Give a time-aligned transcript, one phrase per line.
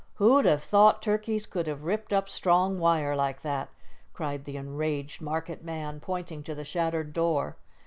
[0.15, 3.69] "Who'd have thought turkeys could have ripped up strong wire like that?"
[4.15, 7.55] cried the enraged market man, pointing to the shattered door.